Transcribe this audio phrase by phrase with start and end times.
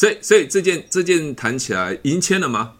[0.00, 2.72] 所以所以这件这件谈起来已经签了吗？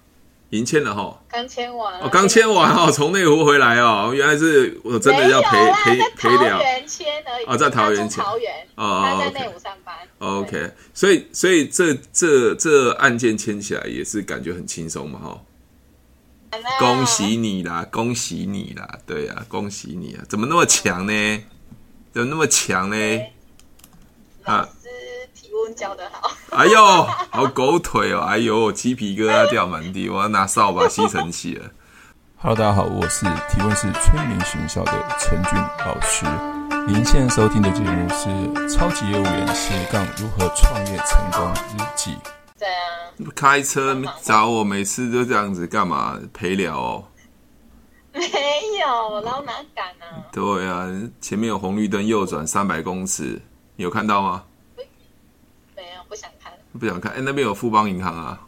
[0.49, 5.51] 已经签了哈，刚签完哦，刚签完哦，从内湖回来哦，原来是我真的要陪
[5.85, 6.57] 陪陪聊。
[6.57, 9.95] 桃园签而已，哦，在桃园签，桃园哦，他在内湖上班。
[10.19, 15.43] OK，所以所以这这这案件签起来也是感觉很轻松嘛哈。
[16.79, 21.45] 恭喜你啦，恭喜你啦，对啊，恭喜你啊，怎么那么强呢？
[22.15, 23.21] 怎么那么强呢？
[24.45, 24.67] 啊。
[25.77, 28.21] 教的好，哎呦，好狗腿哦！
[28.21, 31.71] 哎呦，鸡皮疙瘩掉满地，我要拿扫把吸尘器了。
[32.37, 36.27] Hello，大家好，我是提问是催眠学校的陈俊老师。
[36.87, 38.29] 您现在收听的节目是
[38.73, 42.13] 《超级业务员斜杠如何创业成功日记》。
[42.59, 47.05] 对啊，开车找我，每次都这样子，干嘛陪聊哦？
[48.13, 50.25] 没有，然后哪敢啊？
[50.33, 50.89] 对啊，
[51.21, 53.41] 前面有红绿灯，右转三百公尺，
[53.77, 54.43] 你有看到吗？
[56.79, 57.13] 不想看。
[57.13, 58.41] 哎，那边有富邦银行啊？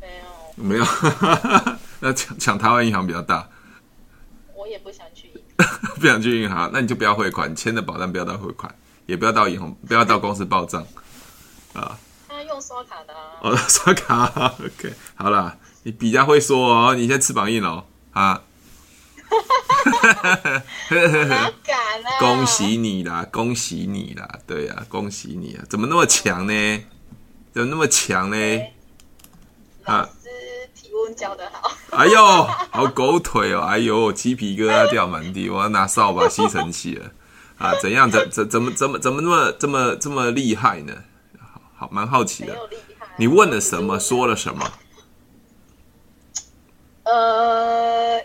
[0.00, 0.84] 没有，没有。
[2.00, 3.48] 那抢抢台湾银行比较大。
[4.54, 8.72] 我也不想去银行， 不想去银行，那你就不要汇款，签的保单不要到汇款，
[9.06, 10.86] 也不要到银行，不要到公司报账
[11.72, 11.98] 啊。
[12.28, 13.38] 他用刷卡的啊。
[13.42, 14.26] 哦， 刷卡。
[14.60, 18.42] OK，好啦，你比较会说哦，你先翅膀硬哦，啊。
[20.90, 22.18] 哪敢啊！
[22.18, 25.64] 恭喜你啦，恭喜你啦，对呀、啊，恭喜你啊！
[25.68, 26.84] 怎么那么强呢？
[27.58, 28.36] 怎么那么强呢？
[29.84, 30.10] 老师
[30.76, 31.72] 提问教的好。
[31.90, 32.24] 哎呦，
[32.70, 33.62] 好狗腿哦！
[33.62, 37.10] 哎呦，鸡皮疙瘩掉满地，我要拿扫把吸尘器了
[37.58, 37.74] 啊！
[37.82, 38.08] 怎样？
[38.08, 41.02] 怎怎怎么怎么怎么那么这么这么厉害呢？
[41.76, 42.56] 好，蛮好奇的。
[43.16, 43.98] 你问了什么？
[43.98, 44.72] 说了什么？
[47.02, 48.22] 呃。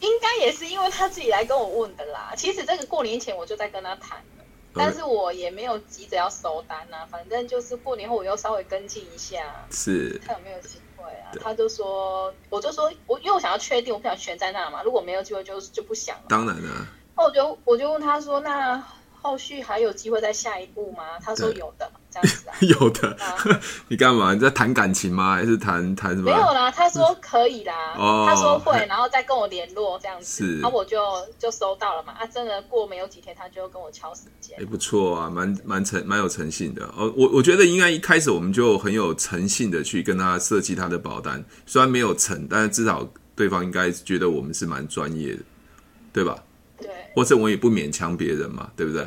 [0.00, 2.32] 应该也是因为他自己来跟我问的啦。
[2.36, 4.39] 其实这个过年前我就在跟他谈了，
[4.74, 7.08] 但是我也没有急着要收单呐、啊。
[7.10, 11.32] 反正就是过年后我又稍微跟进一下，是，看有没有机会啊。
[11.42, 14.82] 他就说，我就说我因为我想要确定，我不想悬在那嘛。
[14.82, 16.24] 如果没有机会就，就就不想了。
[16.28, 16.86] 当然了。
[17.16, 18.82] 那我就我就问他说，那。
[19.22, 21.18] 后续还有机会再下一步吗？
[21.22, 22.54] 他说有的，这样子啊。
[22.60, 23.16] 有的，
[23.88, 24.34] 你干嘛？
[24.34, 25.34] 你在谈感情吗？
[25.34, 26.24] 还是谈谈什么？
[26.24, 27.94] 没有啦，他说可以啦。
[27.96, 30.44] 哦，他说会，然后再跟我联络这样子。
[30.44, 30.98] 是，然后我就
[31.38, 32.12] 就收到了嘛。
[32.18, 34.58] 啊，真的过没有几天，他就跟我敲时间。
[34.58, 36.84] 也不错啊，蛮蛮诚蛮有诚信的。
[36.96, 45.42] 哦，我我觉得应该一开始我们就很有诚信的去跟他设计他的保单，虽然没有成，但是至少对方应该觉得我们是蛮专业的，
[46.12, 46.36] 对吧？
[46.78, 49.06] 对或者我也不勉强别人嘛，对不对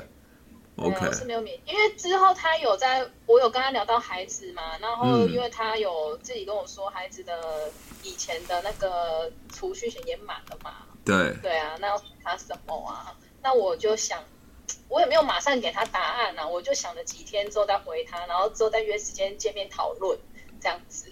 [0.78, 13.16] ？OK，是没有免，因为之后他有在，我有跟他聊到孩子嘛，然后因为他有自己跟我说，孩子的以前的那个储蓄险也满了嘛，对，对啊，那要他什么啊？
[13.42, 14.24] 那我就想，
[14.88, 20.18] 我也没有马上给他答案啊，我就想了几天之后再回他，然后之后再约时间见面讨论
[20.62, 21.12] 这样子。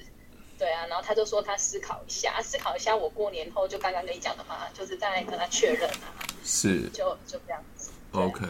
[0.58, 2.96] 对啊，然后他就说他思考一下，思考一下。
[2.96, 6.14] 我过年后就刚刚跟你讲的嘛，就是再跟他确认啊。
[6.44, 7.90] 是，就就这样子。
[8.12, 8.50] OK，哎，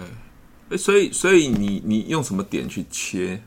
[0.78, 3.42] 所以所以你你用什么点去切？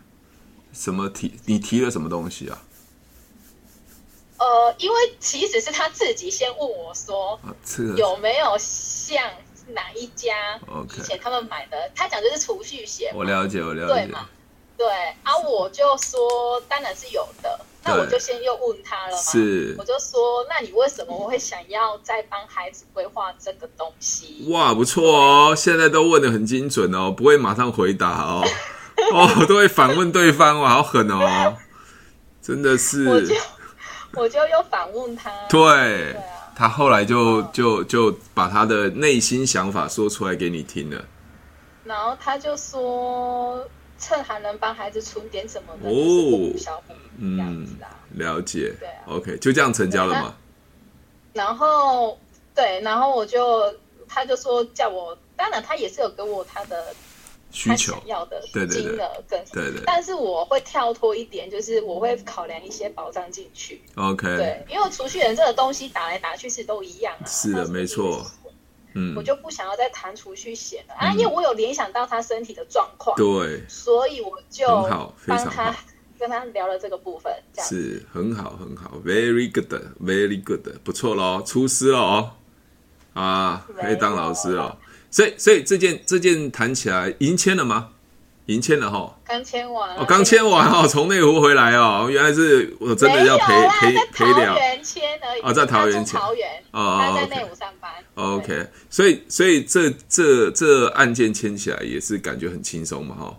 [0.72, 1.32] 什么提？
[1.46, 2.62] 你提了什么东西啊？
[4.38, 9.22] 呃，因为其实是他自己先问我说，啊这个、有没有像
[9.68, 10.60] 哪一家
[10.98, 13.12] 以前他们买的.他讲的是储蓄险。
[13.14, 14.12] 我了解，我了解。
[14.76, 14.86] 对
[15.22, 17.60] 啊，我就说当然是有的。
[17.86, 24.46] 那我就先又问他了嘛，是，我就说，那你为什么我会想要再帮孩子规划这个东西？
[24.48, 28.42] 哇，不错哦，现在都问的很精准哦，不会马上回答哦，
[29.12, 31.54] 哦，都会反问对方，哇，好狠哦，
[32.40, 33.34] 真的是，我就
[34.14, 36.22] 我就又反问他，对，对啊，
[36.56, 41.04] 他后来就就就把他的内心想法说出来给你听了，
[41.84, 43.62] 然后他就说。
[43.98, 48.74] 趁还能帮孩子存点什么的哦，小补这样子啊，了解。
[48.78, 50.34] 对啊，OK，就这样成交了吗？
[51.32, 52.18] 然后
[52.54, 53.74] 对，然后我就
[54.08, 56.94] 他就说叫我，当然他也是有给我他的
[57.50, 57.96] 需求。
[58.06, 63.82] 要的金额跟对对，但是我会跳脱一点，就是我会考量一些保障进去。
[63.96, 68.24] OK，对，因为储蓄人这个东西打来打去是都一样啊，是的，没错。
[68.94, 70.94] 嗯，我就不想要再弹出去写了。
[70.94, 74.66] 啊，因为我有联想到他身体的状况，对，所以我就
[75.26, 75.74] 帮他
[76.18, 82.30] 跟他聊了这个部分，这样是很好很好，very good，very good，不错咯，出师了哦，
[83.14, 84.78] 啊，可以当老师了，
[85.10, 87.90] 所以所以这件这件谈起来已经签了吗？
[88.46, 89.96] 已经签了哈，刚签完。
[89.96, 103.36] 哦，刚签完哦，从内湖回来哦，原来是我真的要陪陪陪聊，签而已，哦，在桃园签，桃园哦，他在内湖上班，OK，所以所以这这这案件签起来也是感觉很轻松嘛哈，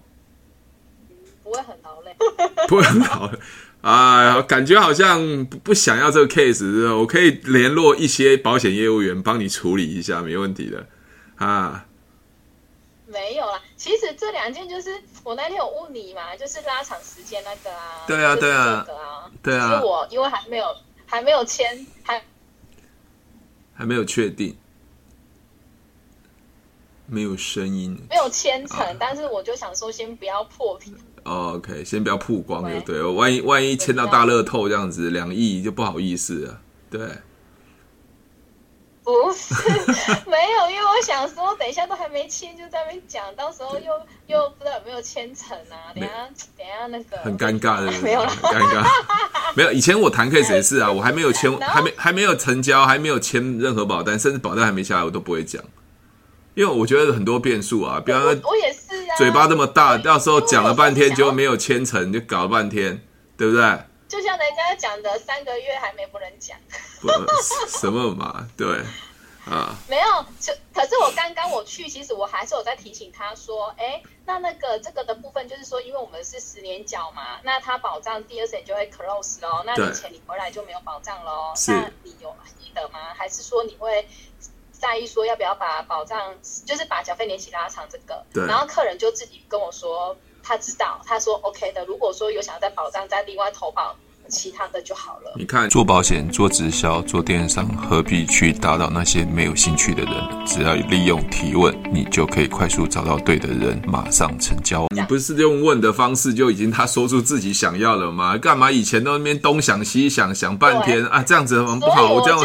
[1.44, 2.16] 不会很劳累，
[2.68, 3.38] 不会很劳累。
[3.82, 10.88] 啊，感觉好像不想要这个 case，我可以联络一些保险业务员帮你处理一下，没问题的。
[11.36, 11.86] 啊，
[13.06, 14.90] 没有啦，其实这两件就是
[15.24, 18.04] 我那天有问你嘛，就是拉长时间那个啊。
[18.08, 18.84] 对啊，对啊，
[19.44, 19.78] 对啊。
[19.80, 20.66] 是我因为还没有
[21.06, 22.20] 还没有签，还
[23.76, 24.58] 还没有确定，
[27.06, 30.98] 没有声音，没有签成，啊，但是我就想说，先不要破屏。
[31.22, 36.62] Oh, OK，先不要曝光就对了，万一万一签到大乐透这样子，两亿就不好意思了。
[36.90, 37.08] 对，
[39.06, 39.54] 不是
[40.26, 43.94] 没有，因为我想说，等一下都还没签，就在那边讲，到时候又
[44.26, 45.94] 又不知道有没有签成啊。
[45.94, 46.10] 等下
[46.58, 48.84] 等下那个很尴尬的， 没有了，尴尬。
[49.56, 55.64] 没有，以前我谈 case 也是啊，我还没有签， 还没还没有成交，还没有签任何保单，甚至保单还没下来，我都不会讲。
[56.56, 63.02] 因为我觉得很多变数啊，比方说，我也是啊，嘴巴这么大，到时候讲了半天结果没有签成，就搞了半天，
[63.38, 63.62] 对不对？
[64.08, 66.58] 就像人家讲的，三个月还没不能讲，
[67.02, 67.10] 不
[67.68, 68.48] 什么嘛？
[68.58, 68.84] 对
[69.46, 70.26] 啊，没有，
[70.74, 83.14] 可是我刚刚我去，其实我还是有在提醒他说，哎，那那个这个的部分就是说，因为我们是十年缴嘛，那他保障第二年就会 close 喽，那你钱你回来就没有保障喽，那你有记得吗？
[83.16, 84.08] 还是说你会？
[84.78, 86.36] 在意说要不要把保障，
[86.66, 91.84] 就是把缴费年期拉长这个，对，然后客人就自己跟我说，他知道，他说 OK 的。
[91.86, 93.96] 如果说有想要再保障，再另外投保。
[94.28, 95.32] 其他的就好了。
[95.36, 100.46] 你看，做保险、做直销、做电商，何必去打扰那些没有兴趣的人？
[100.48, 104.88] 只要利用提问，你就可以快速找到对的人，马上成交。
[104.90, 108.36] 你不是用问的方式就已经他说出自己想要了吗？
[108.36, 111.22] 干嘛以前都那边东想西想，想半天啊？
[111.22, 112.12] 这样子很不好。
[112.12, 112.36] 我就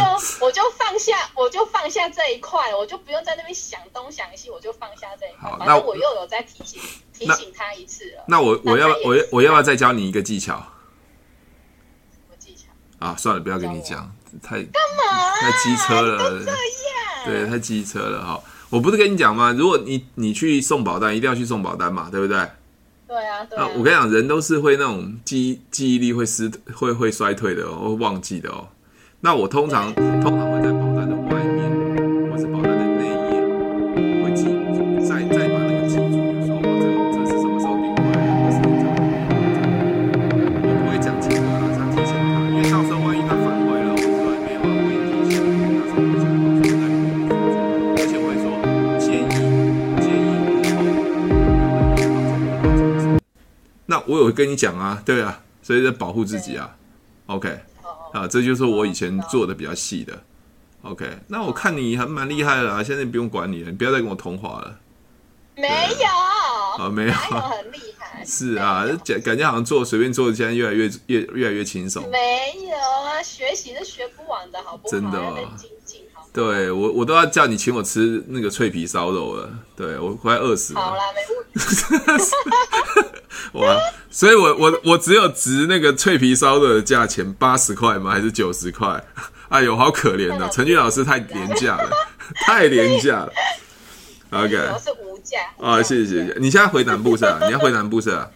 [0.45, 5.51] 我就放下，我就放下这一块，我就不用在那边想东想西，我就放下这一块。
[5.51, 6.79] 好，那我又有在提醒
[7.27, 8.25] 提醒他一次了。
[8.27, 10.67] 那我我要我要我要不要再教你一个技巧？
[12.99, 15.35] 啊，算了，不要跟你讲，太干嘛？
[15.41, 16.45] 太机车了，
[17.25, 18.39] 对，太机车了哈！
[18.69, 19.55] 我不是跟你讲吗？
[19.57, 22.37] 如果你你去送保单，一定要去送保单嘛，对不对？
[23.09, 23.67] 对啊，对啊。
[23.75, 28.69] 我跟你讲，人都是会那种记忆记忆力会失会会衰退的哦，会忘记的哦。
[29.21, 30.87] 那我通常通常会在保
[54.31, 56.77] 我跟你讲啊，对啊，所以在保护自己啊
[57.27, 57.49] ，OK，
[58.13, 60.17] 啊，这就是我以前做的比较细的
[60.83, 61.05] ，OK。
[61.27, 64.79] 那我看你还蛮厉害的啊，现在不用管你了，你不要再跟我通话了。
[65.57, 68.23] 没有，啊，没有，很厉害。
[68.25, 72.09] 是啊，感感觉好像做随便做，现在越来越越越来越轻松。
[72.09, 74.93] 没有啊，学习是学不完的，好不好？
[74.93, 75.39] 真的哦。
[76.33, 79.51] 对我，我都要叫你请我吃那个脆皮烧肉了。
[79.75, 80.81] 对我快饿死了。
[80.81, 82.25] 好啦，没问题。
[83.55, 83.81] 哇，
[84.11, 88.11] 所以我我我只有值那个脆皮烧肉的价钱八十块吗？
[88.11, 89.03] 还是九十块？
[89.51, 91.91] 哎呦，好可怜的，陈俊老师太廉价了，
[92.47, 93.33] 太 廉价了。
[94.31, 95.39] OK，我是无价。
[95.59, 96.35] 啊，谢谢谢谢。
[96.39, 97.41] 你现在回南部是吧？
[97.47, 98.31] 你要回南部是吧？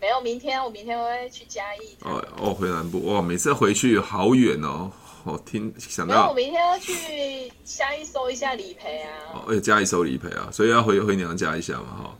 [0.00, 1.96] 没有，明天我明天会去嘉义。
[2.00, 4.90] 哦哦，回南部哇，每次回去好远哦。
[5.24, 9.12] 我听想到，我明天要去嘉义收一下理赔啊。
[9.34, 12.18] 哦，而且嘉义收理赔啊，所以要回回娘家一下嘛，哈。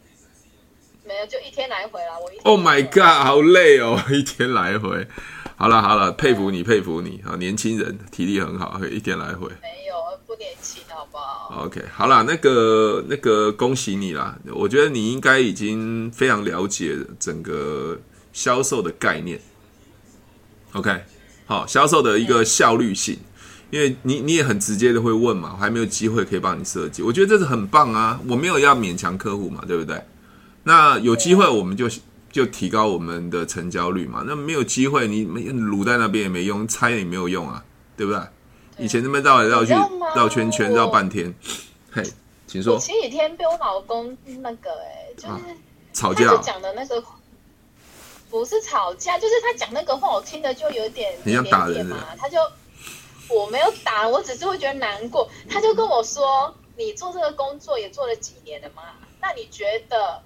[1.12, 2.19] 没有，就一天来回啦。
[2.19, 2.42] 我一天。
[2.45, 5.07] Oh my god，好累哦， 一天来回。
[5.57, 9.47] 好了好了，佩服你佩服你啊，年轻人体力很好，一天来回。
[9.61, 14.38] 没有，不年轻，好不好？OK，好了，那个那个，恭喜你啦！
[14.54, 18.00] 我觉得你应该已经非常了解整个
[18.33, 19.38] 销售的概念。
[20.73, 21.04] OK。
[21.45, 23.19] 好，销售的一个效率性，
[23.71, 30.02] 因为你你也很直接的会问嘛，我还没有机会可以帮你设计，我觉得这是很棒啊，我没有要勉强客户嘛，对不对？
[30.64, 31.88] 那有机会我们就
[32.31, 37.64] 就提高我们的成交率嘛，那没有机会你卤在那边也没用，猜也没有用啊，
[37.97, 38.21] 对不对？
[38.78, 39.73] 以前那边绕来绕去
[40.16, 41.35] 绕圈圈绕半天，
[41.90, 42.02] 嘿，
[42.47, 42.78] 请说。
[42.78, 45.40] 前几天被我老公那个哎、欸，就是、啊、
[45.92, 47.02] 吵架讲的那个。
[48.31, 51.99] 不是吵架，就是他讲那个话，我听的就有点你要打人嘛。
[52.16, 52.38] 他就
[53.28, 55.28] 我没有打，我只是会觉得难过。
[55.50, 58.85] 他就跟我说：“你做这个工作也做了几年了嘛？
[59.21, 60.23] 那你觉得，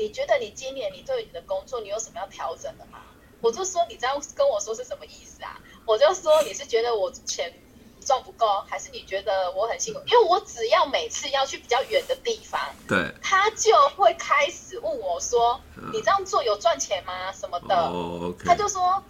[0.00, 2.98] 你觉得你今年你对你的工作你有什么要调整的吗？”
[3.42, 7.52] 我就说：“你这样跟我说是什么意思啊？”我就说：“你是觉得我钱
[8.00, 10.00] 赚不够，还是你觉得我很辛苦？
[10.06, 17.30] 因为我只要每次要去比较远的地方，对，他就会开始问我说：“嗯、你这样做有赚钱吗？
[17.32, 19.02] 什么的？”哦 okay、他就说。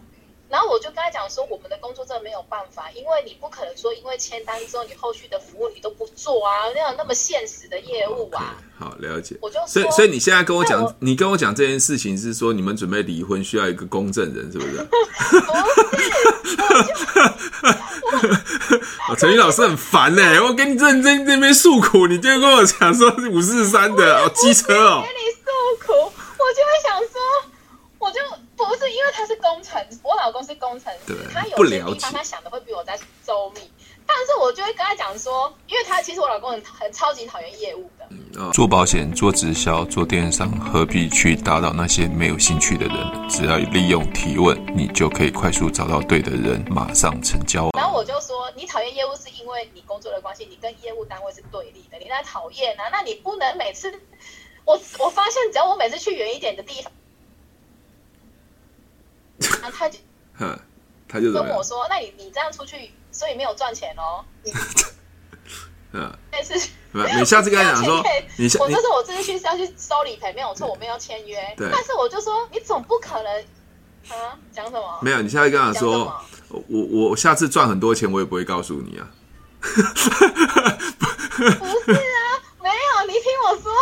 [0.50, 8.56] 然后我就跟他讲说，我们的工作真的没有办法，因为你不可能说，因为签单之后，你后续的服务你都不做啊，那样那么现实的业务啊。
[8.58, 9.36] Okay, 好，了解。
[9.40, 14.82] 我就所以所以你现在跟我讲，我你跟我讲这件事情是说，你们准备离婚需要一个公证人，是不是？
[14.82, 15.54] 不
[19.14, 25.04] 是，陈宇老师很烦呢、欸，我跟你认真这边诉苦，你就跟我讲说五四三的哦，机车哦。
[25.06, 25.46] 跟你诉
[25.86, 27.20] 苦，我就会想说，
[28.00, 28.18] 我就。
[28.60, 33.60] 不是因为他是工程，我老公是工程师，他有些地方他想的会比我在周密。
[34.06, 38.06] 但是我就会跟他讲说，因为他其实我老公很很超级讨厌业务的。
[38.08, 43.28] 嗯哦、做保险、做直销、做电商，何必去打扰那些没有兴趣的人？
[43.28, 47.68] 只要利用提问，你就可以快速找到对的人，马上成交。
[47.76, 52.88] 然后我就说，你讨厌业务是因为你工作的关系，你跟业务单位是对立的，你在讨厌啊？
[52.90, 53.92] 那你不能每次，
[54.64, 56.90] 我我发现只要我每次去远一点的地方。
[59.40, 59.98] 他 就，
[61.08, 64.24] 他就跟我说：“那你你这样出去，所以没有赚钱哦。”
[65.92, 66.54] 嗯，但是，
[66.92, 68.00] 你下次跟他讲说，
[68.36, 71.52] 你下，我就说我这次去是要去收理赔，没有错，我没有签约。
[71.56, 73.42] 对，但是我就说，你总不可能
[74.08, 75.00] 啊，讲什么？
[75.02, 76.14] 没有，你下次跟他说，
[76.48, 76.62] 我
[77.08, 79.10] 我下次赚很多钱，我也不会告诉你啊。
[79.60, 79.88] 不是啊，
[82.62, 82.72] 没有，
[83.08, 83.72] 你听我说，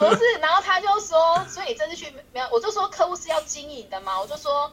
[0.00, 0.20] 不是。
[0.40, 4.72] 然后他就说，所以你这次去没有，我就说客户是要经营的嘛，我就说。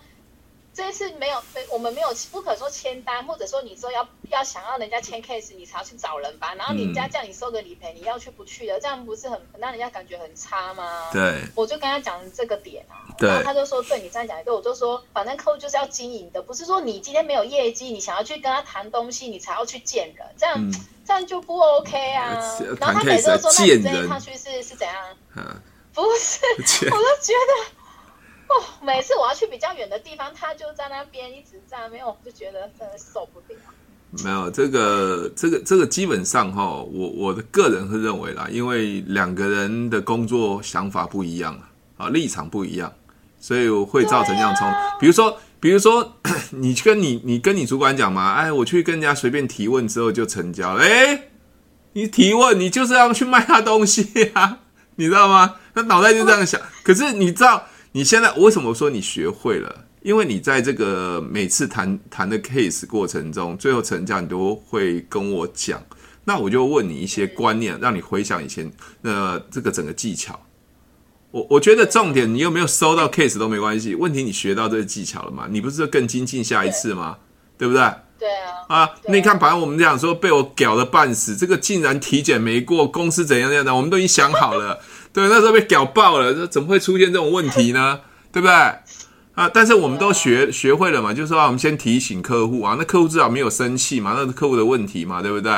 [0.80, 6.56] 这一次没有，我们没有不可说签单，或者说你说要要想要人家签 case，你才要去找人吧。
[6.56, 11.10] 然后人家叫你收个理赔，你要去不去的，这样不是很让人家感觉很差吗？
[11.12, 20.74] 对，我就跟他讲这个点啊，对然后他就说，对你这样讲一个，我就说，反正客户就是要经营的，不是说你今天没有业绩，你想要去跟他谈东西，你才要去见人，这样、嗯、
[21.06, 22.58] 这样就不 OK 啊。
[22.80, 24.96] 然后他每次都说，那你这一趟去是是怎样？
[25.36, 25.62] 嗯，
[25.94, 26.40] 不是，
[26.88, 27.79] 我都觉得。
[28.50, 33.56] 哦， 每次我要去比较远的地方，他就在那边一直站，没有，我就觉得真的受不了。
[34.24, 41.56] 没有这个，这个，这个基本上哈，我我的个人是认为啦，因为两个人的工作想法不一样
[41.96, 42.92] 啊，立场不一样，
[43.40, 44.68] 所以会造成这样冲。
[44.68, 46.16] 啊、比如说，比如说，
[46.50, 51.30] 你跟你你跟你主管讲嘛，哎，我去跟人家随便提问之后就成交了，哎，
[51.94, 54.58] 你提问，你就是要去卖他东西啊，
[54.96, 55.58] 你知道吗？
[55.76, 57.64] 他脑袋就这样想，可是你知道。
[57.92, 59.86] 你现在为什么说你学会了？
[60.02, 65.82] 因为你在这个每次谈谈的 case 过程中，最后成交你都会跟我讲。
[66.24, 70.40] 那我就问你一些观念，让你回想以前那这个整个技巧。
[71.32, 73.94] 我我觉得重点，你有没有收到 case 都没关系。
[73.96, 75.48] 问题你学到这个技巧了吗？
[75.50, 77.18] 你不是更精进下一次吗？
[77.58, 77.82] 对，对不对？
[78.20, 78.66] 对啊。
[78.68, 84.80] 啊，那你看，反正我们这样说，被我屌的半死，这个竟然体检没过，公司怎样怎样的，我们都已经想好了。
[85.12, 88.00] 对，那时候被屌爆了，这怎么会出现这种问题呢？
[88.32, 88.54] 对不对？
[89.34, 95.52] 啊，但是我们都学学会了嘛，就是说，我们先提醒客户啊，那客户至少没有生气嘛，那是客户的问题嘛，对不对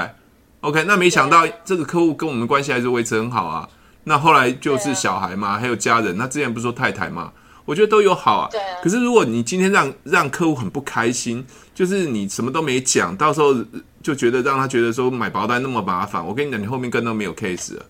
[0.61, 3.67] ？OK，那没想到这个客户跟我们关系还是维持很好啊。
[4.03, 7.31] 那后来就是小孩嘛，还有家人，那之前不是说太太嘛，
[7.65, 8.49] 我觉得都有好啊。
[8.83, 11.43] 可是如果你今天让让客户很不开心，
[11.73, 13.55] 就是你什么都没讲，到时候
[14.03, 17.85] 就觉得让他觉得说买保单那么麻烦，我跟你讲，你后面跟都没有 case 了。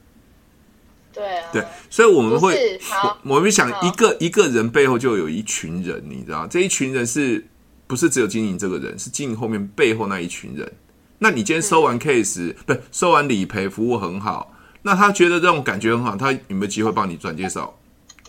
[1.13, 7.45] 对啊，对，所以我们会，我我们想一个一个人背后就有一群人，你知道，这一群人是
[7.87, 10.71] 不是只有经营这个人，是经营后面背后那一群人。
[11.19, 17.77] 那你今天收完 case，不是收完理赔，服务很好，那他觉得这种感觉很好，他有没有机会帮你转介绍？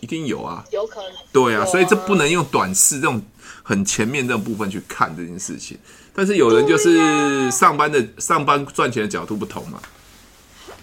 [0.01, 1.11] 一定有啊，有可能。
[1.31, 3.21] 对啊，所以这不能用短视这种
[3.63, 5.77] 很前面这种部分去看这件事情。
[6.13, 9.81] 但是有人就是上班的上班赚钱的角度不同嘛。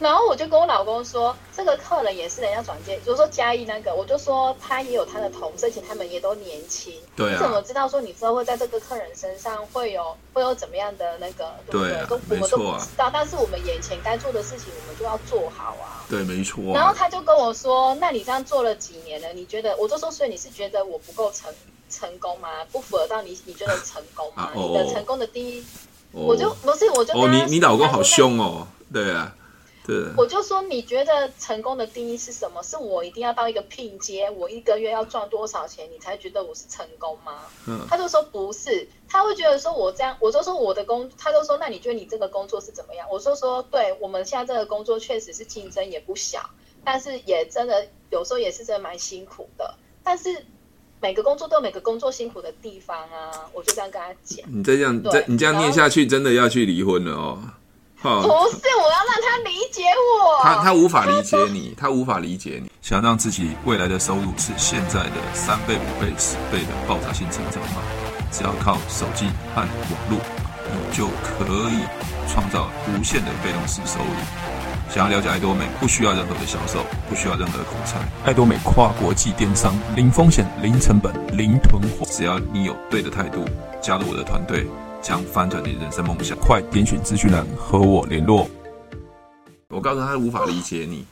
[0.01, 6.95] 然后我就跟我老公说，这个客人也是人家转介，就是说嘉义那个，我就说他也有他的同事，而且他们也都年轻。
[7.15, 7.33] 对啊。
[7.35, 11.55] 你怎么知道说你之后会在这个客人身上会有会有怎么样的那个？
[11.71, 12.07] 对不对？
[12.07, 16.03] 都我们都不知道，但是我们眼前该做的事情，我们就要做好啊。
[16.09, 16.65] 对，没错。
[16.73, 19.29] 然后他就跟我说：“那你这样做了几年了？
[19.35, 21.53] 你觉得？”我就说：“所以你是觉得我不够成
[21.91, 22.49] 成功吗？
[22.73, 24.51] 不符合到你你觉得成功吗？
[24.55, 25.63] 你的成功的第一？”
[26.13, 29.33] 我就不是，我就哦，你你老公好凶哦，对啊。
[30.17, 32.63] 我就说，你觉得成功的定义是什么？
[32.63, 37.43] 是我一定要到一个聘阶，我一个月要赚多少钱，你才觉得我是成功吗？
[37.67, 43.07] 嗯，他就说不是，他会觉得说我这样，我就说我的工，他就说那你觉得你这个工作是怎么样？
[43.11, 46.51] 我就说，对，我们现在这个工作确实是竞争也不小，
[46.85, 49.75] 但是也真的有时候也是真的蛮辛苦的。
[50.05, 50.45] 但是
[51.01, 54.47] 每个工作都有每个工作辛苦的地方啊，我就这样跟他讲。
[54.53, 57.39] 你再这样，再你这样念下去，真的要去离婚了哦。
[58.03, 60.43] 不是，我要让他理解我。
[60.43, 62.71] 他他无法理解你，他无法理解你。
[62.81, 67.83] 想让自己未来的收入是现在的三倍、五倍、十倍的爆炸性成长吗？
[68.33, 69.69] 只要靠手机和网
[70.09, 70.19] 络，
[70.73, 71.85] 你就可以
[72.27, 74.11] 创造无限的被动式收入。
[74.89, 77.99] 想要了解爱多美，不需要任何的销售，不需要任何的口才。
[78.25, 82.07] 爱多美跨国际电商，零风险、零成本、零囤货。
[82.11, 83.45] 只要你有对的态度，
[83.81, 84.67] 加入我的团队，
[85.03, 86.37] 将翻转你人生梦想。
[86.39, 88.47] 快点选资讯栏和我联络。
[89.69, 91.07] 我告诉他，他无法理解你，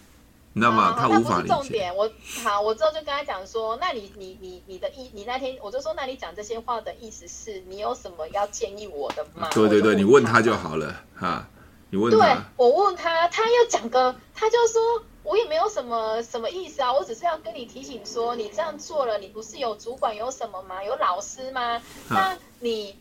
[0.52, 0.94] 你知道吗？
[0.98, 1.54] 他无法理解。
[1.54, 2.10] 重点，我
[2.44, 9.48] 好，我之后就跟他讲说，那你、你、你、你的意，你那天我就说，那你讲这些话的意思是你有什么要建议我的吗？
[9.52, 11.48] 对对对，你问他就好了，哈。
[11.90, 20.84] 你问他，对，我问他，他又讲个，他就说，我也没有什么什么意思啊，我只是要跟你提醒说，你这样做了，你不是有主管有什么吗？
[20.84, 21.80] 有老师吗？
[22.10, 22.94] 那你。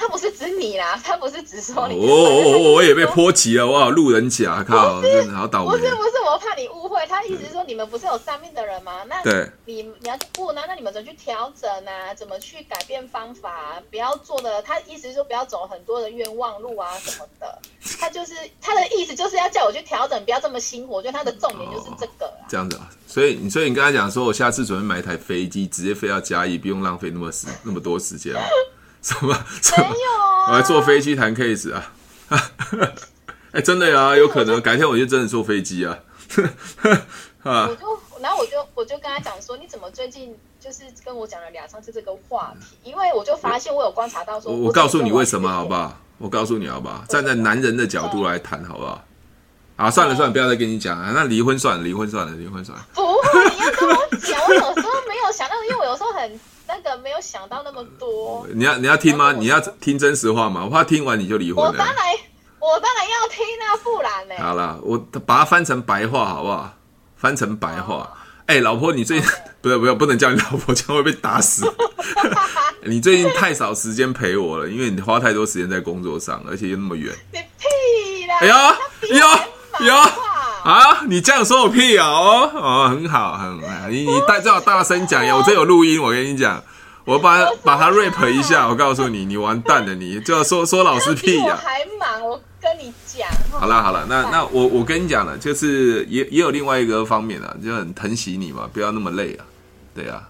[0.00, 1.94] 他不是指你啦，他不是指说你。
[1.94, 5.72] 哦哦哦，我也被波及了，哇，路人甲，靠，真的好倒霉。
[5.72, 9.04] 不是不是，我怕你误会，他意思是说你们不是有上面的人吗？
[9.06, 12.14] 那对，你你要去问啊，那你们怎么去调整啊？
[12.14, 13.82] 怎么去改变方法啊？
[13.90, 17.58] 不要做的，他意思是说不要走很多的冤枉路啊 什么的。
[18.00, 20.94] 他就是他的意思就是要叫我去调整，不要这么辛苦。
[20.94, 22.32] 我觉得他的重点就是这个。
[22.48, 28.34] 这样子啊，所以你所以你跟他讲说，我下次准备买一台飞机，直接飞到嘉义，不用浪费那么时那么多时间。
[29.02, 29.28] 什么？
[29.28, 30.50] 没有啊！
[30.50, 31.92] 我还坐飞机谈 case 啊！
[33.52, 35.98] 哎、欸，真的呀，有可能改天我就真的坐飞机啊！
[37.42, 37.66] 啊！
[37.68, 42.76] 我就然后我就我就跟他讲说，你怎么最近就是跟我讲了两三次这个话题？
[42.84, 45.98] 因为我就发现我有观察到说，我告诉你为什么好不好？
[46.18, 47.02] 我告诉你好不好？
[47.08, 49.02] 站在男人的角度来谈好不好？
[49.76, 51.10] 啊，算了算了，不要再跟你讲了！
[51.14, 52.86] 那离婚算了，离婚算了，离婚算了。
[52.92, 54.38] 不会，你要跟我讲。
[54.46, 56.38] 我有时候没有想到，因为我有时候很。
[56.70, 58.46] 那个没有想到那么多。
[58.54, 59.32] 你要你要听吗？
[59.32, 60.62] 你要听真实话吗？
[60.64, 61.70] 我怕听完你就离婚了。
[61.70, 61.96] 我当然
[62.60, 64.34] 我当然要听啊，不然呢？
[64.38, 66.72] 好了，我把它翻成白话好不好？
[67.16, 68.16] 翻成白话。
[68.46, 69.28] 哎、欸，老婆，你最近
[69.60, 71.64] 不是不要不能叫你老婆，这样会被打死。
[72.82, 77.14] 你最近太少时间陪我了，因为你花太多时间在工作上，而且又那么远。
[77.32, 78.38] 你屁啦！
[78.40, 79.26] 哎呦哎呦
[79.72, 79.94] 哎呦！
[80.64, 82.06] 啊，你这样说我屁啊！
[82.06, 85.34] 哦哦，很好，很好，你你大最好大声讲呀！
[85.34, 86.62] 我这有录音，我跟你讲，
[87.04, 91.44] 我把把它 rap 一下，我告诉你，你完蛋了，你就要说说老师屁呀！
[91.46, 93.26] 我还忙，我跟你讲。
[93.50, 99.44] 好了好了，那那我我跟你讲了，就是也也有另外一个方面啊，就很疼惜你嘛，不要那么累啊，
[99.94, 100.22] 对啊，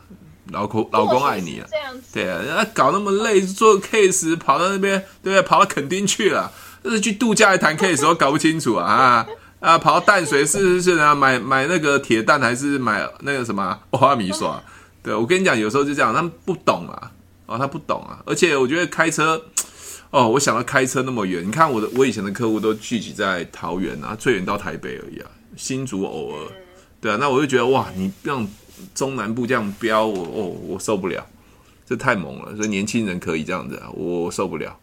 [0.53, 5.43] 老公老公爱你啊，这样子，对啊，那搞那么累做 case，跑到那边，对不对？
[5.43, 6.51] 跑到垦丁去了，
[6.85, 9.27] 这是去度假还谈 case，我搞不清楚啊啊！
[9.61, 14.61] 啊，跑到淡水是是是啊，买买那个铁蛋还是买那个什么花米刷？
[15.03, 17.13] 对，我跟你讲，有时候就这样，他们不懂啊，
[17.47, 19.43] 哦，他不懂啊，而且我觉得开车，
[20.11, 26.53] 哦，我想到开车那么远，你看我的我以前的客户都聚集在桃园啊，最远到台北而已啊，新竹偶尔，
[27.01, 28.47] 对啊，那我就觉得哇，你这样
[28.95, 31.27] 中南部这样飙，我哦，我受不了，
[31.87, 34.75] 这太猛了，所以年轻人可以这样子啊，我受不了。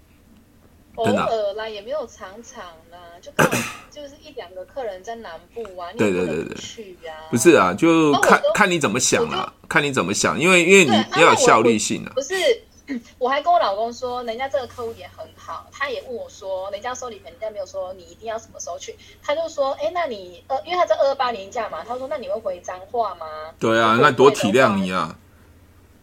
[0.97, 3.49] 偶尔啦，也没有常常啦，就 看
[3.91, 12.11] 就是一两个客人在南部啊，对对对对，去呀，不是啊，就看看你怎么想啦，看你怎么想，因为因为你要有效率性啊。
[12.15, 12.33] 不是，
[13.19, 23.25] 我还跟我老公说，人家这个客户也很好，他也问我说，人家收礼品，人家没有说你一定要什么时候去，他就说，哎，那你呃，因为他在二二八年假嘛，他说，那你会回彰化吗？
[23.59, 25.15] 对啊，那多体谅你啊。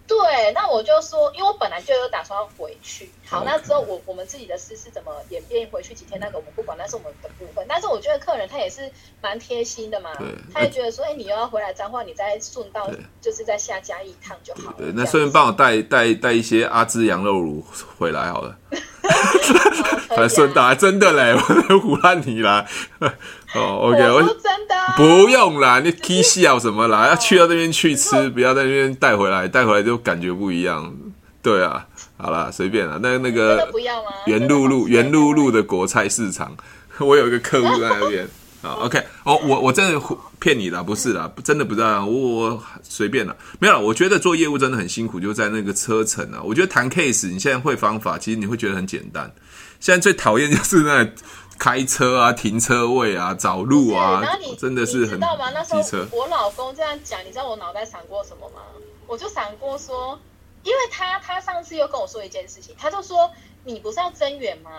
[0.06, 3.10] 对，那我就说，因为我本来就有打算要回去。
[3.26, 7.64] 好那之后我我们自己的事是怎么演变回去几天，那个我们不管，那是我们的部分。
[7.66, 8.90] 但是我觉得客人他也是
[9.22, 10.10] 蛮贴心的嘛，
[10.52, 12.90] 他也觉得说，哎，你又要回来彰化，你再顺道
[13.20, 14.76] 就是在下嘉义一趟就好了。
[14.76, 17.64] 对，那顺便帮我带带带一些阿芝羊肉炉
[17.98, 18.58] 回来好了。
[20.16, 22.64] 还顺道，真的嘞，我 胡乱你啦。
[23.54, 27.08] 哦，OK，我真的不用啦，你 K 笑什么啦？
[27.08, 30.92] 要去到那边去吃，不要在那边带回来，带回来就感觉不一样。
[31.42, 32.98] 对啊，好啦，随便啦。
[33.02, 33.68] 那那个
[34.26, 36.56] 原路路原路路的国菜市场，
[36.98, 38.26] 我有一个客户在那边。
[38.64, 40.00] 啊，OK，哦，我我真的
[40.40, 43.78] 骗你的，不是啦，真的不是啊，我我随便了，没有。
[43.78, 46.40] 我觉得做业务真的很辛苦，就在那个车程啊。
[46.42, 49.32] 我觉得谈 case，你现在会方法，其实你会觉得很简单。
[49.78, 51.08] 现在最讨厌就是那。
[51.56, 54.20] 开车啊，停车位啊，找路啊，
[54.58, 55.10] 真的是很。
[55.10, 55.52] 你知道吗？
[55.54, 58.60] 那时候我老公这样讲，你知道我脑袋闪过什么吗？
[59.06, 60.18] 我就闪过说，
[60.64, 63.30] 因为他他上次又跟我说一件事情，他就说
[63.64, 64.70] 你不是要增援吗？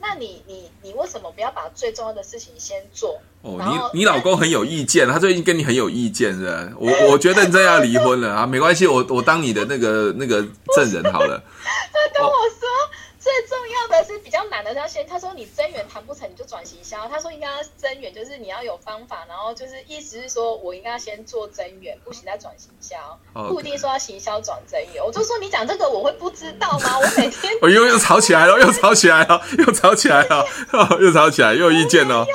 [0.00, 3.18] 那你你你为什么不要把最重要的事情先做？
[3.42, 6.68] 哦，你你老公很有意见，他最近跟你很有意见是吧？
[6.78, 10.42] 我 我觉得你真要离婚了啊，没关系，我我当你的那个那个
[10.76, 11.42] 证人好了。
[11.92, 12.68] 他跟我说。
[12.68, 17.08] 哦最重要的是比较难的，他先他说你增员谈不成，你就转行销。
[17.08, 25.02] 他说应该要增员，就是你要有方法，然后就是意思是说我应该先做增员，不行再转行销.不一定说要行销转增员。
[25.02, 26.98] 我就说你讲这个我会不知道吗？
[27.00, 30.46] 我每天 我又又吵起来了，又吵起来了， 又吵起来了，
[31.00, 32.26] 又吵起来，又有意见了。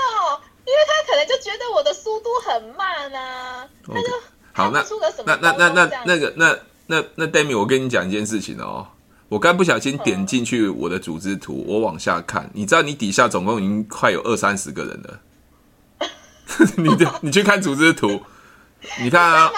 [0.65, 4.07] 因为他可能就觉得我的速度很慢啊.他就
[4.53, 4.83] 好那
[5.25, 8.87] 那那那那那个那那那 Demi，我跟你讲一件事情哦。
[9.29, 15.19] 我刚不小心点进去我的组织图，我往下看，你知道你底下总共已经快有二三十个人了。
[16.77, 16.89] 你
[17.21, 18.21] 你去看组织图，
[18.99, 19.51] 你看啊，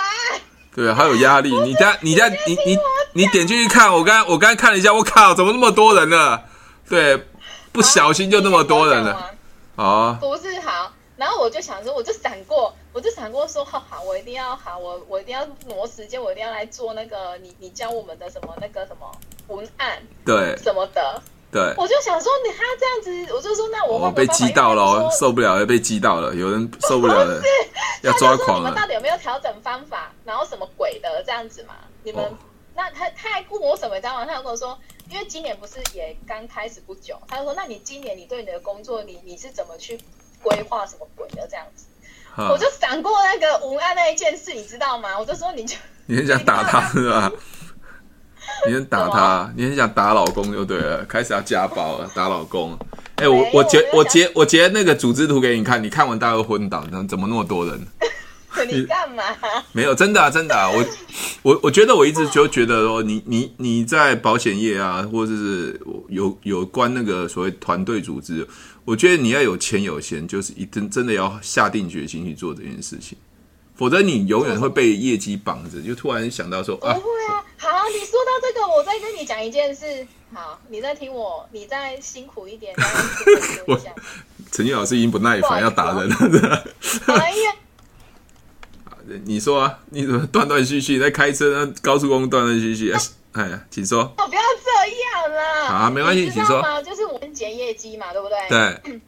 [0.76, 1.58] 对，好有压力。
[1.62, 2.78] 你家你家你你
[3.14, 6.42] 你点进去看，我刚我刚看了一下，我靠，怎么那么多人呢？
[6.90, 7.26] 对，
[7.72, 9.32] 不小心就那么多人了。
[9.78, 10.92] 啊，不是好。
[11.16, 19.10] 然后我就想说，我就闪过，我就闪过说，好好，我一定要好，我我一定要挪时间，我一定要来做那个你你教我们的什么那个什么
[19.56, 21.74] 文案，对，什么的，对。
[21.78, 27.42] 我就想说，你他这样子，我就说，那我会被激到了，受不了，了被激到了，有人受不了了，
[28.02, 28.70] 是要抓狂了。
[28.70, 30.12] 你们到底有没有调整方法？
[30.26, 31.76] 然后什么鬼的这样子嘛？
[32.04, 32.30] 你们、哦、
[32.76, 33.96] 那他他还问我什么？
[33.96, 34.26] 你知道吗？
[34.26, 34.78] 他跟我说，
[35.10, 40.00] 因为今年不是也刚开始不久，他就说，那你今年你对你的工作，你你是怎么去？
[40.44, 41.86] 规划什么鬼的这样子，
[42.36, 45.20] 我就闪过那个文案那一件事，你知道吗？
[45.20, 47.32] 我就说你就你很想打他是吧？
[48.68, 52.78] 你很打他，你很想打老公就对了，开始要家暴了，打老公。
[53.16, 57.80] 哎，我我截我截我截那个组织图给你看，你看完大家都昏倒，怎么那么多人？
[58.68, 59.24] 你干嘛？
[59.72, 60.86] 没有，真的啊，真的啊，我
[61.42, 68.46] 我我觉得我一直就觉得说，你你你在保险业啊，或者是有有关那个所谓团队组织。
[68.84, 73.18] 我觉得你要有钱有闲，就是一真真的要下定决心去做这件事情，
[73.82, 75.82] 否则你永远会被业绩绑着。
[75.82, 80.06] 就突然想到说，啊，不会啊，好，你说到这个，我再跟你讲一件事。
[80.32, 82.76] 好，你再听我，你再辛苦一点。
[83.66, 83.76] 我
[84.52, 86.16] 陈俊老师已经不耐烦要打人了。
[87.10, 87.56] 哎呀，
[89.26, 91.74] 你说啊，你怎么断断续续在开车呢？
[91.82, 92.94] 高速公路断断续续。
[93.32, 94.04] 哎呀，请说。
[94.04, 95.66] 哦，不要这样了。
[95.70, 96.62] 好啊，没关系，请说。
[96.84, 98.38] 就是我们结业绩嘛，对不对？
[98.48, 99.02] 对。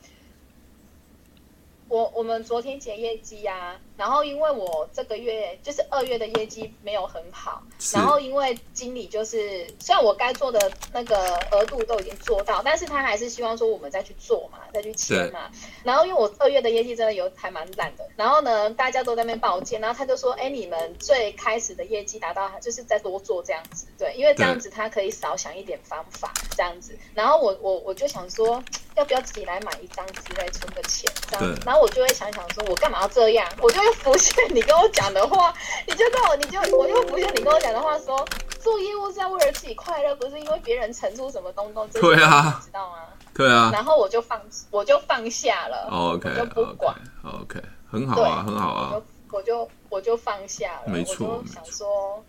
[1.89, 7.61] 我我们昨天结业绩呀、啊，然后因为我这个月就是二月的业绩没有很好，
[7.93, 15.51] 然后因为经理就是虽然我该做的那个额度都已经做到，但是他还是希望说我们再去做嘛，再去签嘛。
[15.83, 26.97] 然后因为我二月的业绩真的有还蛮烂的，然后呢大家都在那边抱歉，然后他就说，哎，你们最开始的业绩达到，就是再多做这样子，对，因为这样子他可以少想一点方法这样子。
[27.13, 28.63] 然后我我我就想说，
[28.95, 31.83] 要不要自己来买一张纸来存个钱这样子，然后。
[31.83, 33.45] 我就会想想说，我干嘛要这样？
[33.61, 35.53] 我就会浮现你跟我讲的话，
[35.85, 38.27] 你就跟我，你就我又浮现你跟我讲的话说，说
[38.59, 41.87] 做业务是要为了自己快乐，不是因为别人承出什么东东。
[41.89, 42.97] 对啊，知道吗？
[43.33, 43.69] 对啊。
[43.73, 44.41] 然后我就放，
[44.71, 45.89] 我就放下了。
[45.91, 46.95] OK，就不管。
[47.23, 49.01] OK，很好啊，很好啊。
[49.31, 50.91] 我就我就放下了。
[50.91, 51.27] 没错。
[51.27, 52.23] 我就想说，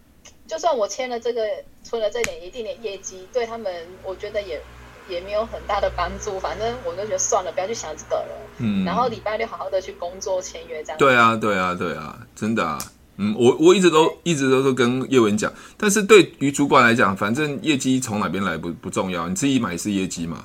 [0.46, 1.46] 就算我签了这个，
[1.82, 4.60] 存了这点一定点业绩，对他们，我觉得也。
[5.08, 8.28] 也没有很大的帮助，反正我就觉得算了，不要去想这个了。
[8.58, 10.98] 嗯，然后礼拜六好好的去工作签约这样。
[10.98, 12.78] 对啊，对啊，对啊，真的啊。
[13.16, 20.38] 嗯，我我一直都一直都是跟业务员讲，但是对于主管来讲，反正业绩从哪边来不不重要，你自己买是业绩嘛。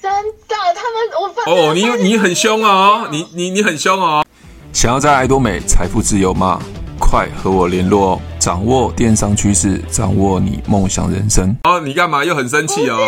[0.00, 0.10] 真
[0.48, 4.24] 的，他们我发哦，你你很凶哦，你你你很凶哦。
[4.72, 6.62] 想要在爱多美财富自由吗？
[7.00, 11.56] 快和我联络哦，掌握电商趋势，掌握你梦想人生。
[11.64, 12.98] 哦，你干嘛又很生气哦？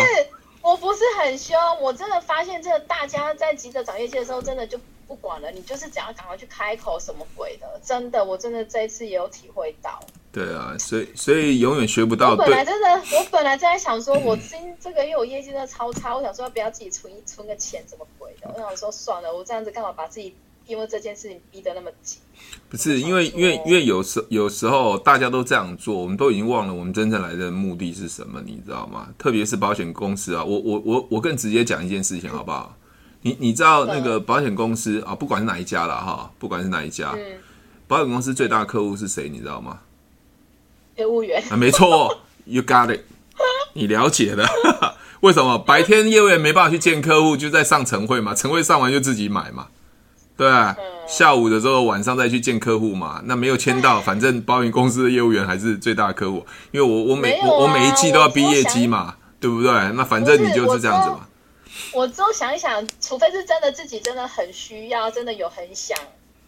[0.61, 5.51] 我不是很凶，我真的发现这个大家在急着找业绩的时候，真的就不管了。
[5.51, 7.79] 你就是只要赶快去开口，什么鬼的？
[7.83, 9.99] 真的，我真的这一次也有体会到。
[10.31, 12.31] 对啊，所以所以永远学不到。
[12.31, 18.51] 我本来真的，我本来在想说，我今这个月我业绩真的超差，我想说要不要自己存一存个钱，什么鬼的？
[18.55, 20.35] 我想说算了，我这样子干嘛把自己。
[20.67, 22.19] 因为这件事情逼得那么紧，
[22.69, 29.09] 不是因为因为因为有时有时候大家都这样做，我们都已经忘了我们真正来的目的是什么，你知道吗？
[29.17, 32.77] 特别是保险公司啊，我我我我更直接讲一件事情好不好？
[33.23, 37.15] 你你知道那个保险公司啊，不管是哪一家了哈，不管是哪一家，
[37.87, 39.29] 保险公司最大的客户是谁？
[39.29, 39.79] 你知道吗？
[40.95, 43.01] 业务员啊，没错， You got it，
[43.73, 44.47] 你了解的。
[45.21, 48.33] 为什么白天业务员没办法去见客户，就在上晨会嘛？
[48.33, 49.67] 晨会上完就自己买嘛。
[50.41, 50.75] 对啊，
[51.07, 53.21] 下午的时候晚上再去见客户嘛。
[53.25, 59.71] 那没有签到，反正保险公司的业务员还是最大的客户，因为我我每我我每一季都要逼业绩嘛，对不对？
[59.91, 61.27] 那反正你就是这样子嘛。
[61.93, 65.95] 我之后想一想，除非是真的自己真的很需要，真的有很想。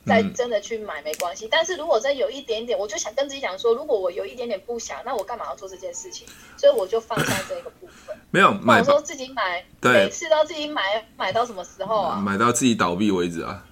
[0.06, 6.28] 再真的去买没关系，嗯、但是如果真有一点点，我就想跟自己讲说，如果我有一点点不想，那我干嘛要做这件事情？
[6.58, 8.14] 所以我就放下这个部分。
[8.30, 10.82] 没有买，我说自己买，对每次都自己买，
[11.16, 12.18] 买到什么时候啊？
[12.18, 13.64] 买到自己倒闭为止啊！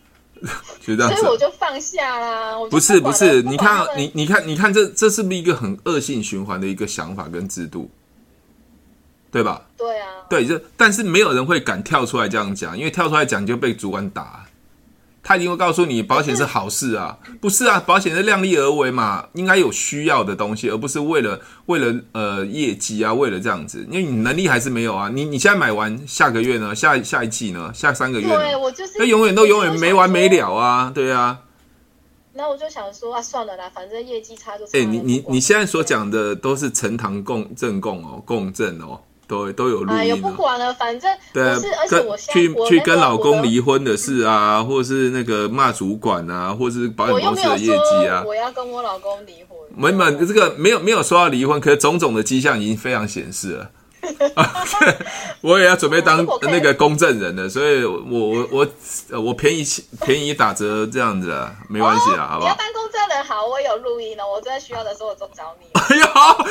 [0.86, 2.56] 就这样子，所以我就放下啦。
[2.69, 7.89] 不，是不是，你看你你看你看这这是不是一个很恶性循环的一个想法跟制度？
[9.32, 9.62] 对吧？
[9.77, 14.45] 对啊，对，就但是没有人会敢跳出来这样讲，因为跳出来讲就被主管打。
[15.23, 31.39] 他一定会告诉你，保险是好事啊，不是啊，保险是量力而为嘛，应该有需要的东西，而不是为了为了呃业绩啊，为了这样子，因为你能力还是没有啊，你你现在买完，下个月呢，下下一季呢，下三个月呢，对，我就是，那永远都永远没完没了啊，对啊。
[32.34, 34.77] 那我就想说啊，算了啦，反正业绩差就差。
[34.79, 38.99] 哎，你你你现在所讲的都是呈堂共振共哦，共振哦。
[39.32, 49.58] 都都有录音，也不管了，反正对啊，而且我去去跟老公离婚的事啊，或者是那个骂主管啊，或者是保险公司的业绩啊，我要跟我老公离婚。
[49.74, 53.70] 没没，这个没有没有说要离婚，可是种种的迹象已经非常显示了。
[55.41, 58.67] 我也要准备当那个公证人了，所以我我我
[59.22, 59.63] 我便宜
[60.06, 62.58] 便宜打折这样子啊，没关系啊，好不好？
[63.24, 64.24] 好，我有录音了。
[64.28, 65.67] 我真的需要的时候我就找你。
[65.82, 66.06] 哎呦，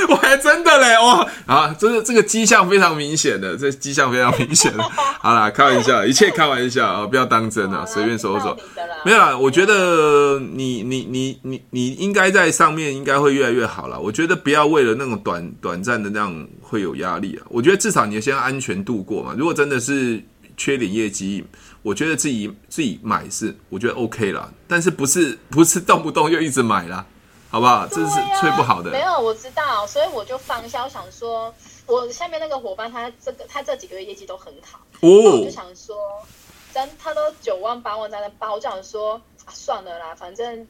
[0.08, 1.26] 我还真的嘞哇！
[1.46, 4.82] 啊，这个这个迹象非常明显的，这迹象非常明显的。
[5.20, 8.56] 好啦，开玩笑，一切开玩笑啊，不要当真啊，随便说说。
[9.04, 13.98] 没有啦，我觉得你你你你你应该在上面应该会越来越好了。
[13.98, 17.46] 我觉得不要为了那种短短暂的那样会有压力啊。
[17.48, 19.34] 我觉得至少你要先安全度过嘛。
[19.38, 20.22] 如果真的是
[20.60, 21.42] 缺点业绩，
[21.80, 27.06] 我觉得自己自己买是我觉得 OK 啦，但是不是不是动不动就一直买啦，
[27.48, 27.86] 好不好？
[27.86, 28.90] 这是最不好的。
[28.90, 31.54] 没有，我知道，所以我就放下，我想说，
[31.86, 35.96] 我下面那个伙伴他这个他这几个月业绩都很好，哦，我就想说，
[36.74, 39.14] 真他都九万八万在那包，我就想说
[39.46, 40.68] 啊，算了啦，反正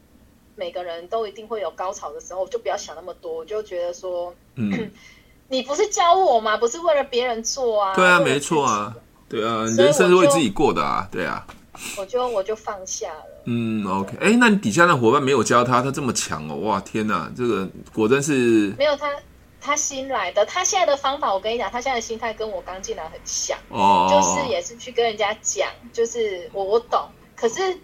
[0.54, 4.88] 每个人都一定会有高潮的时候，我就不要想那么多，我就觉得说，嗯，
[5.50, 6.56] 你不是教我吗？
[6.56, 7.92] 不是为了别人做啊？
[7.96, 8.94] 对啊，没错啊。
[9.30, 11.46] 对啊，人生是为自己过的啊，对啊。
[11.96, 13.24] 我就我就放下了。
[13.44, 19.08] 嗯，OK，哎，那你底下那伙伴没有教他，他这么强哦，哇，天哪，这个果真是没有他，
[19.60, 27.78] 他新来的，他现在的方法，我跟你讲，他现在的心态跟我刚进来很像，哦，就是也是去跟人家讲，就是我我懂，可是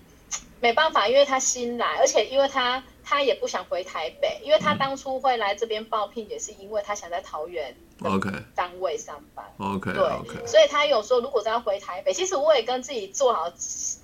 [0.61, 2.83] 没办法，因为他新来，而且因为他。
[3.09, 9.45] 他也不想回台北，因为他当初会来这边报聘，也是因为他想在桃园 OK 单位上班。
[9.59, 10.45] OK，对，okay.
[10.45, 13.49] 所以他有说，如果真要回台北，其实我也跟自己做好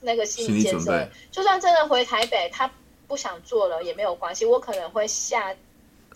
[0.03, 2.71] 那个心理建设，就算真的回台北，他
[3.09, 5.53] 不想做了也没有关系，我可能会下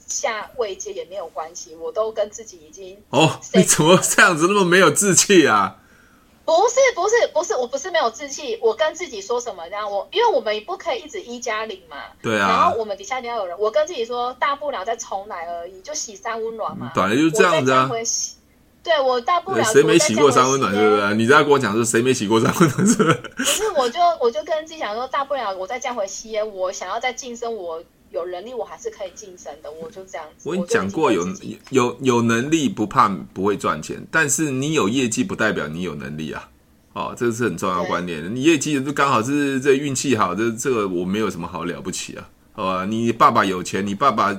[0.07, 5.83] 下位阶也没有关系，我都跟自己已经哦，你怎么这样子那么没有志气啊？
[6.46, 17.90] 不是不是不是，我不是没有志气，我跟自己说什么这样，我因为我们不可以一直一加零嘛，对啊，然后我们底下一定要有人，我跟自己说，大不了再重来而已，就洗三温暖嘛，短了就这样子啊，
[18.85, 21.14] 对我大不了谁没洗过三温暖，对不对？
[21.16, 23.14] 你在跟我讲说谁没洗过三温暖是不是？
[23.37, 27.82] 不是，我就我就跟自己讲说，大不了我再降回吸烟，我想要再晋升我。
[28.16, 30.48] 有能力我还是可以晋升的，我就这样子。
[30.48, 31.29] 我跟你讲过，有
[31.68, 36.48] 有有能力不怕不会赚钱，但是你有业绩不代表你有能力啊！
[36.94, 38.35] 哦，这是很重要的观念。
[38.35, 42.87] 你业绩就刚好是这运气好，这这个我没有什么好了不起啊，好吧？
[42.87, 44.35] 你爸爸有钱，你爸爸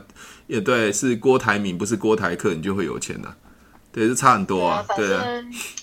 [0.48, 3.36] 也对，是郭台铭不是郭台克，你就会有钱的。
[3.98, 4.86] 对，是差很多啊。
[4.96, 5.26] 对啊，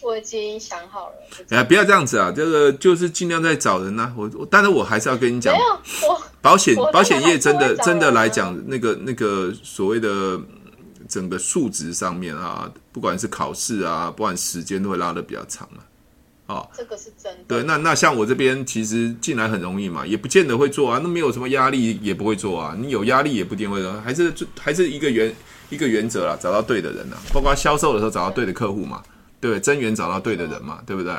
[0.01, 1.15] 我已经想好了。
[1.49, 2.31] 哎呀，不要这样子啊！
[2.31, 4.15] 这个就是尽量在找人呐、啊。
[4.17, 10.41] 我，我，但是我还是要跟你讲，没有我保险保险业真的真的来讲，那个那个所谓的
[11.09, 15.83] 整个数值上面啊，不管是考试啊，不管时间都会拉的比较长啊。
[16.47, 17.45] 哦，这个是真的。
[17.49, 21.01] 对，那那像我这边其实进来很容易嘛，也不见得会做啊。
[21.03, 22.77] 那没有什么压力也不会做啊。
[22.79, 25.35] 你有压力也不一定会做，还是还是一个原
[25.71, 27.17] 一个原则啦，找到对的人啦。
[27.33, 29.03] 包括销售的时候找到对的客户嘛，
[29.41, 31.13] 对，增员找到对的人嘛，对不对？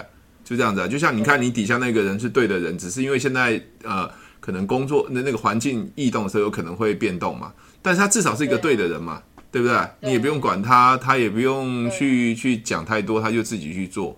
[0.43, 0.87] 就这样子啊。
[0.87, 9.77] 就像你看你底下那个人是对的人，只是因为现在呃可能工作那那个环境异动的时候有可能会变动嘛，但是他至少是一个对的人嘛，对不对？
[10.01, 14.17] 你也不用管他，他也不用去去讲太多，他就自己去做。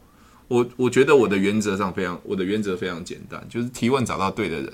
[0.50, 4.74] 我我觉得我的原则上非常，我的原则非常简单，就是提问找到对的人，